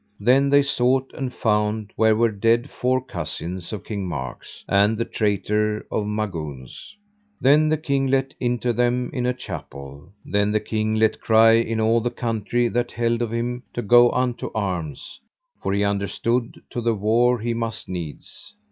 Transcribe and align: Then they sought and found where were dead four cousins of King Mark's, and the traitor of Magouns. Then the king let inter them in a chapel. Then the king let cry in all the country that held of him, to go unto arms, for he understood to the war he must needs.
Then 0.19 0.49
they 0.49 0.63
sought 0.63 1.11
and 1.13 1.31
found 1.31 1.93
where 1.95 2.15
were 2.15 2.31
dead 2.31 2.71
four 2.71 3.01
cousins 3.05 3.71
of 3.71 3.83
King 3.83 4.07
Mark's, 4.07 4.65
and 4.67 4.97
the 4.97 5.05
traitor 5.05 5.85
of 5.91 6.07
Magouns. 6.07 6.95
Then 7.39 7.69
the 7.69 7.77
king 7.77 8.07
let 8.07 8.33
inter 8.39 8.73
them 8.73 9.11
in 9.13 9.27
a 9.27 9.33
chapel. 9.35 10.11
Then 10.25 10.51
the 10.51 10.59
king 10.59 10.95
let 10.95 11.21
cry 11.21 11.51
in 11.51 11.79
all 11.79 12.01
the 12.01 12.09
country 12.09 12.67
that 12.69 12.91
held 12.93 13.21
of 13.21 13.31
him, 13.31 13.61
to 13.75 13.83
go 13.83 14.09
unto 14.11 14.49
arms, 14.55 15.19
for 15.61 15.71
he 15.71 15.83
understood 15.83 16.59
to 16.71 16.81
the 16.81 16.95
war 16.95 17.37
he 17.39 17.53
must 17.53 17.87
needs. 17.87 18.55